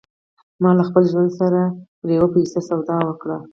ما 0.61 0.71
له 0.77 0.83
خپل 0.89 1.03
ژوند 1.11 1.31
سره 1.39 1.61
پر 1.99 2.09
يوه 2.17 2.27
پيسه 2.35 2.59
سودا 2.67 2.97
وکړه. 3.05 3.37